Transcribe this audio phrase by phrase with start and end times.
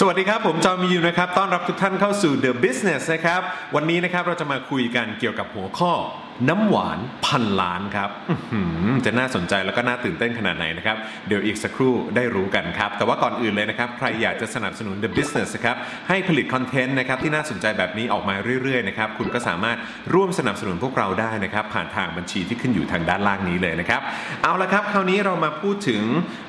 [0.00, 3.40] สวัสดีครับ ผมจอมียูนะครับ ต้อนรับทุกท่านเข้าสู่ The Business นะครับ
[3.74, 5.92] วันนี้นะครับเราจะมาคุยกันเกี่ยวกับหัวข้อ
[6.48, 8.10] น้ำหวานพันล้านครับ
[9.06, 10.96] จะน่าสนใจแล้วก็น่าตื่นเต้นขนาดไหนนะครับ
[11.28, 15.76] เดี๋ยวอีกสักครู่ได้รู้กันครับ แต่ว่าก่อนอื่นเลยนะครับ ใครอยากจะสนับสนุน The Business นะครับ
[16.08, 19.78] ให้ผลิตคอนเทนต์นะครับที่น่าสนใจแบบนี้ออกมาเรื่อยๆนะครับ คุณก็สามารถ
[20.14, 24.00] ร่วมสนับสนุนพวกเราได้นะครับ ผ่านทางบัญชีที่ขึ้นอยู่ทางด้านล่างนี้เลยนะครับ
[24.42, 26.02] เอาละครับ คราวนี้เรามาพูดถึง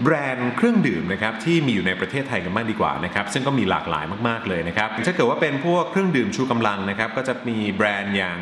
[0.04, 8.40] แบรนด์เครื่องดื่มนะครับที่มีอยู่ในประเทศไทยกันบ้างดีกว่านะครับ ซึ่งก็มีหลากหลายมากๆเลยนะครับ ถ้าเกิดว่าเป็นพวกเครื่องดื่มชูกำลังนะครับ ก็จะมีแบรนด์อย่าง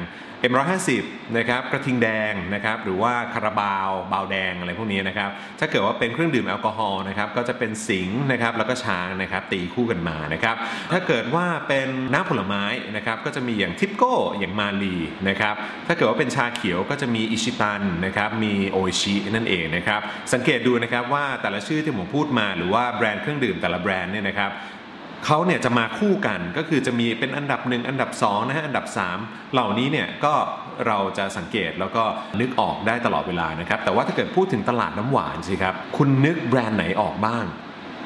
[0.52, 0.90] M150
[1.38, 5.30] นะครับกระทิงแดงนะครับหรือว่าคาราบาวบาวแดงอะไรพวกนี้นะครับ
[5.60, 10.56] ถ้าเกิดว่าเป็นเครื่องดื่มแอลกอฮอล์นะครับก็จะเป็นสิงห์นะครับแล้วก็ช้างนะครับตีคู่กันมานะครับ
[10.92, 12.64] ถ้าเกิดว่าเป็นน้ำผลไม้
[12.96, 14.96] นะครับก็จะมีอย่างทิปโก้อย่างมาลี
[15.30, 15.56] นะครับ
[15.88, 20.02] ถ้าเกิดว่าเป็นชาเขียวก็จะมีอิชิตันนะครับมีโออิชินั่นเองนะครับ
[20.34, 24.52] สังเกตดูนะครับว่าแต่ละชื่อที่ผมพูดมาหรือว่าแบรนด์เครื่องดื่มแต่ละแบรนด์เนี่ยนะครับ
[25.26, 28.86] เขาเนี่ยจะมาคู่กันก็คือจะมีเป็นอันดับหนึ่งอันดับ2นะฮะอันดับ
[29.20, 30.34] 3 เหล่านี้เนี่ยก็
[30.88, 32.04] เราจะสังเกตแล้วก็
[32.40, 37.46] นึกออกได้ตลอดเวลานะครับ แต่ว่าถ้าเกิดพูดถึงตลาดน้ำหวานสิครับ คุณนึกแบรนด์ไหนออกบ้าง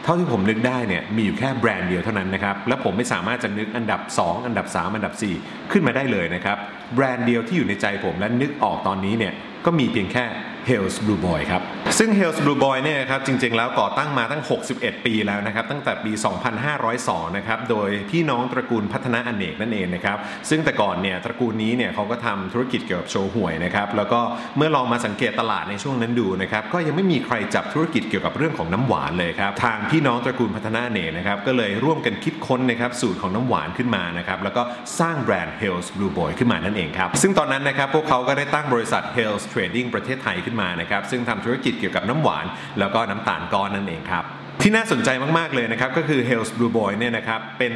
[0.03, 6.57] เท่าที่ผมนึกได้เนี่ยมีอยู่แค่แบรนด์เดียวเท่านั้นนะครับ และผมไม่สามารถจะนึกอันดับ 2 อันดับ 3 อันดับ 4 ขึ้นมาได้เลยนะครับ
[6.95, 9.33] แบรนด์เดียวที่อยู่ในใจผมและนึกออกตอนนี้เนี่ย
[9.65, 10.25] ก็มีเพียงแค่
[10.69, 11.61] Hell's Blue Boy ครับ
[11.97, 14.43] ซึ่ง Hell's Blue Boy เนี่ยครับจริงๆแล้วก่อตั้งมาตั้ง
[14.73, 16.11] 61 ปีแล้วนะครับตั้งแต่ปี
[16.73, 20.17] 2502 นะครับโดยพี่น้องตระกูลพัฒนาอเนกนั่นเองนะครับ
[20.49, 24.19] ซึ่งแต่ก่อนเนี่ยตระกูลนี้เนี่ยเขาก็ทำธุรกิจเกี่ยวกับโชว์หวยนะครับแล้วก็
[24.57, 34.61] เมื่อลองมาสังเกตตลาดในช่วงนั้นดูนะครับก็ยังไม่มีใครจับธุรกิจเกี่ยวกับเรื่องของน้ำหวานเลยครับทางพี่น้องตระกูลพัฒนาอเนกนะครับก็เลยร่วมกันคิดค้นนะครับสูตรของน้ำหวานขึ้นมานะครับแล้วก็
[34.99, 42.45] สร้างแบรนด์ Hell's Blue Boy ขึ้นมานั่นเองครับซึ่งตอนนั้นนะครับพวกเขาก็ได้ตั้งบริษัท Hell's Trading ประเทศไทยขึ้นมานะครับซึ่งทำธุรกิจเกี่ยวกับน้ำหวาน
[42.79, 44.25] แล้วก็น้ำตาลก้อนนั่นเองครับ
[44.61, 47.73] ที่น่าสนใจมาก ๆ เลยนะครับ ก็คือ Hell's Blue Boy เนี่ยนะครับ เป็น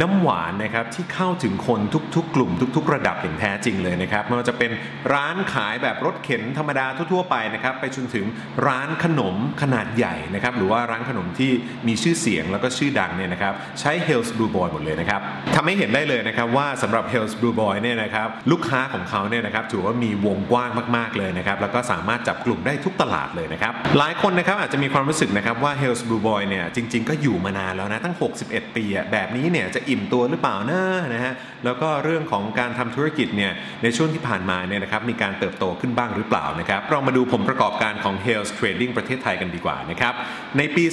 [0.00, 1.80] น้ำหวานนะครับที่เข้าถึงคน
[2.16, 4.70] ทุก ๆ กลุ่ม ทุก ๆ ระดับอย่างแท้จริงเลยนะครับไม่ว่าจะเป็น
[5.14, 8.26] ร้านขายแบบรถเข็นธรรมดาทั่ว ๆ ไปนะครับ ไปจนถึง
[8.66, 11.52] ร้านขนมขนาดใหญ่นะครับ หรือว่าร้านขนมที่
[11.86, 15.20] มีชื่อเสียงแล้วก็ชื่อดังเนี่ยนะครับ ใช้ Hell's Blue Boy หมดเลยนะครับ
[15.54, 30.82] ทำให้เห็นได้เลยนะครับว่าสำหรับ Hell's Blue Boy เนี่ยนะครับลูกค้าของเขาเนี่ยนะครับถือว่ามีวงกว้างมาก ๆ เลยนะครับแล้วก็สามารถจับกลุ่มได้ทุกตลาดเลยนะครับหลายคนนะครับอาจจะมีความรู้สึกนะครับว่า Hell's Blue Boy เนี่ยจริง ๆ ก็อยู่มานานแล้วนะตั้ง 61 ปีอะแบบนี้เนี่ยจะอิ่มตัวหรือเปล่านะ
[31.14, 31.32] นะฮะ
[31.64, 33.52] แล้วก็เรื่องของการทำธุรกิจเนี่ย
[33.82, 40.14] ในช่วงที่ผ่านมาเนี่ยนะครับมีการเติบโตขึ้นบ้างหรือเปล่านะครับเรามาดูผลประกอบการของ Hell's Trading ประเทศไทยกันดีกว่านะครับ
[40.58, 40.84] ในปี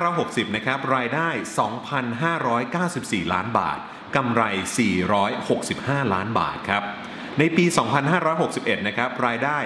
[0.00, 1.28] 2560 นะครับรายได้
[2.50, 3.78] 2,594 ล้านบาท
[4.16, 4.42] กำไร
[5.24, 6.84] 465 ล้านบาทครับ
[7.38, 7.64] ในปี
[8.26, 9.58] 2561 นะครับ รายได้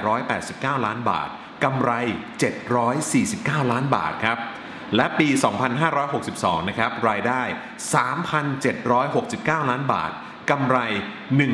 [0.00, 1.28] 2,889 ล้านบาท
[1.64, 1.92] กำไร
[2.82, 4.38] 749 ล้านบาทครับ
[4.96, 5.28] และปี
[5.98, 7.42] 2562 นะครับ รายได้
[8.40, 10.10] 3,769 ล้านบาท
[10.50, 10.78] กำไร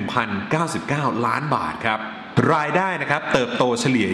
[0.04, 2.00] 1,099 ล้านบาทครับ
[2.54, 4.08] รายได้นะครับ เติบโตเฉลี่ย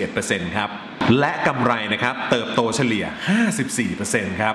[0.00, 0.70] 21%ครับ
[1.18, 3.04] และกำไรนะครับ เติบโตเฉลี่ย
[3.72, 4.54] 54%ครับ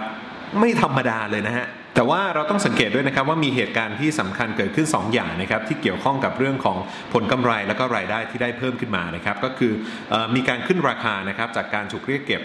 [0.60, 1.66] ไม่ธรรมดาเลยนะฮะ
[2.00, 6.78] แต่ว่าเราต้องสังเกตด้วยนะครับว่ามีเหตุการณ์ที่สำคัญเกิดขึ้น 2 อย่างนะครับที่เกี่ยวข้องกับเรื่องของ
[7.14, 9.74] ผลกำไรแล้วก็รายได้ที่ได้เพิ่มขึ้นมานะครับก็คือ
[10.14, 12.42] อมีการขึ้นราคานะครับจากการถูกเรียกเก็บ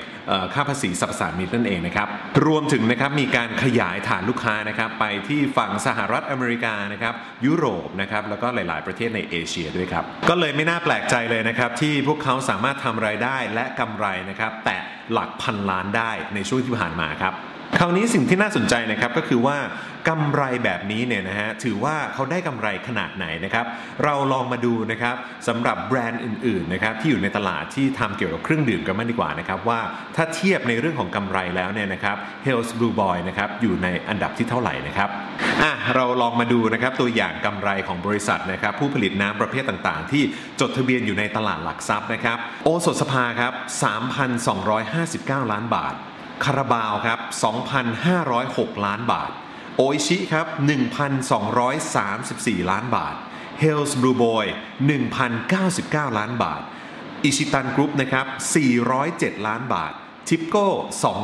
[0.55, 2.09] ค่าภาษีสรรพสามิตนั่นเองนะครับ
[2.47, 7.15] รวมถึงนะครับมีการขยายฐานลูกค้านะครับไปที่ฝั่งสหรัฐอเมริกานะครับ
[7.47, 14.79] ยุโรปนะครับแล้วก็หลาย ๆ ประเทศในเอเชียด้วยครับก็เลยไม่น่าแปลกใจเลยนะครับที่พวกเขาสามารถทำรายได้และกำไรนะครับแตะ
[15.13, 17.35] หลักพันล้านได้ในช่วงที่ผ่านมาครับ
[17.84, 19.56] ราวนี้สิ่งที่น่าสนใจนะครับก็คือว่า
[20.09, 23.67] กำไรแบบนี้เนี่ยนะฮะถือว่าเขาได้กำไรขนาดไหนนะครับ
[24.05, 25.17] เราลองมาดูนะครับ
[25.49, 29.81] สำหรับแบรนด์อื่นๆนะครับที่อยู่ในตลาดที่ทำเกี่ยวกับเครื่องดื่มกันมากดีกว่านะครับว่า
[30.17, 35.09] ถ้าเทียบในเรื่องของกำไรแล้วเนี่ยนะครับ Hell's Blue Boy นะครับอยู่ในอันดับที่เท่าไหร่นะครับ
[35.62, 40.23] อะเราลองมาดูนะครับตัวอย่างกำไรของบริษัทนะครับผู้ผลิตน้ำประเภทต่างๆ ที่
[40.61, 43.53] จดทะเบียนอยู่ในตลาดหลักทรัพย์นะครับโอสถสภาครับ
[44.73, 45.97] 3,259 ล้านบาท
[46.45, 47.21] คาราบาวครับ
[48.03, 49.31] 2,506 ล้านบาท
[49.76, 50.47] โออิชิครับ
[51.59, 53.14] 1,234 ล้านบาท
[53.61, 54.47] เฮลซ์บลูบอย
[55.12, 56.62] 1,099 ล้านบาท
[57.25, 58.26] อิชิตันกรุ๊ปนะครับ
[58.87, 59.93] 407 ล้านบาท
[60.29, 60.69] ทิปโก้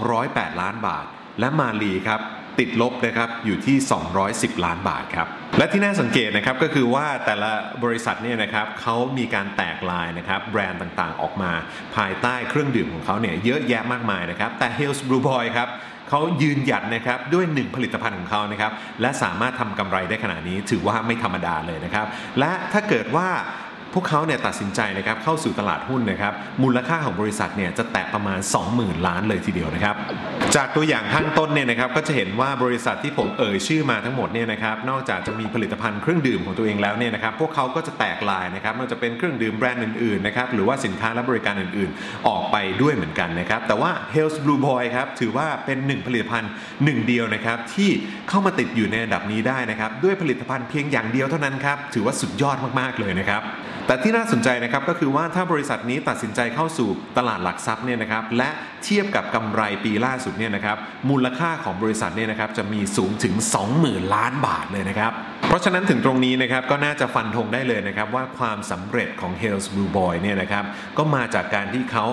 [0.02, 1.05] 208 ล้านบาท
[1.40, 2.20] และมาลีครับ
[2.58, 3.76] ติดลบนะครับอยู่ที่
[4.20, 5.26] 210 ล้านบาทครับ
[5.58, 7.50] และที่น่าสังเกตนะครับก็คือว่าแต่ละ
[7.85, 11.52] บริษัทเนี่ยนะครับเขามีการแตกลายนะครับแบรนด์ต่างๆออกมา
[11.97, 15.69] ภายใต้เครื่องดื่มของเขาเนี่ยเยอะแยะมากมายนะครับแต่ Hell's Blue Boy ครับ
[16.08, 22.06] เขายืนหยัดนะครับด้วยหนึ่งผลิตภัณฑ์ของเขานะครับและสามารถทำกำไรได้ขนาดนี้ถือว่าไม่ธรรมดาเลยนะครับ
[22.38, 23.29] และถ้าเกิดว่า
[23.94, 26.32] พวกเขาเนี่ยตัดสินใจนะครับเข้าสู่ตลาดหุ้นนะครับ
[26.62, 28.38] มูลค่าของบริษัทเนี่ยจะแตะประมาณ
[28.72, 29.96] 20,000 ล้านเลยทีเดียวนะครับ
[30.56, 46.50] จากตัวอย่างข้างต้นเนี่ยนะครับก็จะเห็นว่าบริษัทที่ผมเอ่ยชื่อมาทั้งหมดเนี่ยนะครับนอกจากจะมีผลิตภัณฑ์เครื่องดื่มของตัวเองแล้วเนี่ยนะครับพวกเขาก็จะแตกลายนะครับไม่ว่าจะเป็นเครื่องดื่มแบรนด์อื่นๆนะครับหรือว่าสินค้าและบริการอื่นๆ ออกไปด้วยเหมือนกันนะครับแต่ว่า h e l t h Blue Boy ครับถือว่าเป็นหนึ่งผลิตภัณฑ์
[46.84, 47.90] หนึ่งเดียวนะครับที่
[48.28, 53.42] เข้ามาติดอยู่ในระดับนี้ได้นะครับด้วยผลิตภัณฑ์เพียงอย่างเดียวเท่านั้นครับถือว่าสุดยอดมากๆเลยนะครับ
[53.87, 56.88] แต่ที่น่าสนใจนะครับก็คือว่าถ้าบริษัทนี้ตัดสินใจเข้าสู่
[57.19, 58.49] ตลาดหลักทรัพย์เนี่ยนะครับและ
[58.85, 60.77] เทียบกับกำไรปีล่าสุดเนี่ยนะครับ
[61.11, 63.35] มูลค่าของบริษัทเนี่ยนะครับจะมีสูงถึง
[63.75, 65.12] 20,000 ล้านบาทเลยนะครับ
[65.47, 70.65] เพราะฉะนั้นถึงตรงนี้นะครับก็น่าจะฟันธงได้เลยนะครับว่าความสำเร็จของ Hales Blue Boy เนี่ยนะครับ
[70.99, 72.05] ก็มาจากการที่เขา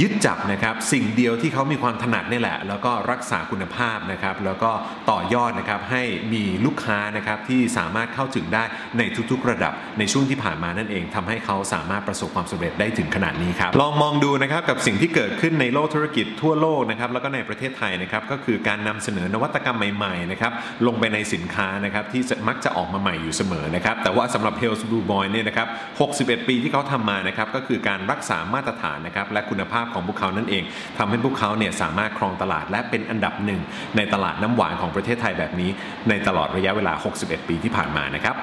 [0.00, 4.70] ยึดจับนะครับสิ่งเดียวที่เขามีความถนัดนี่แหละ แล้วก็รักษาคุณภาพนะครับ แล้วก็
[5.10, 6.02] ต่อยอดนะครับให้
[6.32, 8.62] มีลูกค้านะครับที่สามารถเข้าถึงได้
[8.98, 20.52] ในทุกๆ ระดับในช่วงที่ผ่านมานั่นเองทำให้เขาสามารถประสบความสำเร็จได้ถึงขนาดนี้ครับลองมองดูนะครับกับสิ่งที่เกิดขึ้นในโลกธุรกิจทั่วโลกนะครับแล้วก็ในประเทศไทยนะครับก็คือการนำเสนอนวัตกรรมใหม่ๆนะครับ
[20.86, 25.68] ลงไปในสินค้านะครับที่มักจะออกมาใหม่อยู่เสมอนะครับแต่ว่าสำหรับ Health Blue Boy เนี่ยนะครับ
[26.08, 30.64] 61 ปีที่เขาทำมานะครับก็คือการรักษามาตรฐานนะครับและคุณภาพของพวกเขานั่นเอง
[30.98, 33.60] ทำให้พวกเขาเนี่ยสามารถครองตลาดและเป็นอันดับหนึ่ง
[33.96, 35.70] ในตลาดน้ำหวานของประเทศไทยแบบนี้
[36.08, 38.34] ในตลอดระยะเวลา 61 ปีที่ผ่านมานะครับ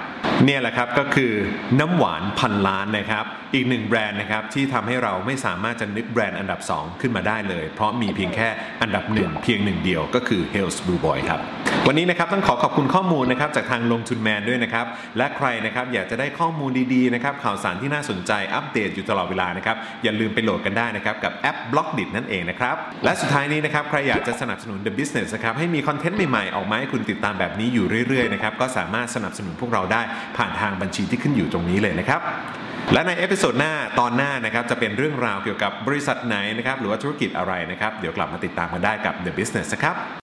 [0.46, 1.34] เนี่ยแหละครับก็คือ
[1.80, 8.50] น้ำหวานพันล้านนะครับอีกหนึ่งแบรนด์นะครับที่ทำให้เราไม่สามารถจะนึกแบรนด์อันดับ 2 ขึ้นมาได้เลย เพราะมีเพียงแค่
[8.82, 11.42] อันดับหนึ่งเพียงหนึ่งเดียวก็คือ Hales Blue Boy ครับ
[11.90, 14.86] วันนี้นะครับต้องขอขอบคุณข้อมูลนะครับจากทางลงทุนแมนด้วยนะครับ
[15.18, 22.76] และใครนะครับอยากจะได้ข้อมูลดีๆนะครับข่าวสารที่น่าสนใจอัปเดตอยู่ตลอดเวลานะครับอย่าลืมไปโหลดกันได้นะครับกับแอป b l o c k d i t นั่นเองนะครับ
[23.06, 30.02] และสุดท้ายนี้นะครับใครอยากจะสนับสนุน The Business นะครับให้มีคอนเทนต์ใหม่ๆออกมาให้คุณติดตามแบบนี้อยู่เรื่อยๆนะครับก็สามารถสนับสนุนพวกเราได้
[30.38, 32.22] ผ่านทางบัญชีที่ขึ้นอยู่ตรงนี้เลยนะครับ
[32.94, 40.27] และใน episode หน้าตอนหน้านะครับจะเป็นเรื่องราวเกี่ยวกับบริษัทไหนนะครับหรือว่าธุรกิจอะไรนะครับ เดี๋ยวกลับมาติดตามกันได้กับ The Business นะครับ